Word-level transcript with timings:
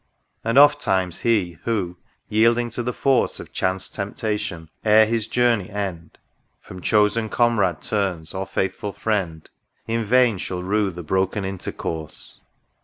And 0.43 0.57
oft 0.57 0.81
times 0.81 1.19
he, 1.19 1.59
who, 1.65 1.95
yielding 2.27 2.71
to 2.71 2.81
the 2.81 2.91
force 2.91 3.39
Of 3.39 3.53
chance 3.53 3.87
temptation, 3.87 4.71
ere 4.83 5.05
his 5.05 5.27
journey 5.27 5.69
end, 5.69 6.17
From 6.59 6.81
chosen 6.81 7.29
comrade 7.29 7.83
turns, 7.83 8.33
or 8.33 8.47
faithful 8.47 8.93
friend, 8.93 9.47
In 9.85 10.03
vain 10.03 10.39
shall 10.39 10.63
rue 10.63 10.89
the 10.89 11.03
broken 11.03 11.45
intercourse. 11.45 12.39